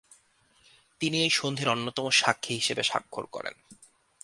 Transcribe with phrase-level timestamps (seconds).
[1.01, 3.55] তিনি এই সন্ধির অন্যতম সাক্ষী হিসেবে স্বাক্ষর করেন।